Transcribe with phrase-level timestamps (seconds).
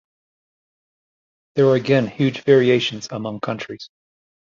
[1.53, 3.87] There were again huge variations among countries.